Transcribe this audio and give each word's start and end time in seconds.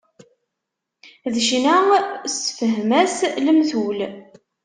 D 1.33 1.35
ccna, 1.47 1.77
sefhem-as 2.35 3.17
lemtul. 3.45 3.99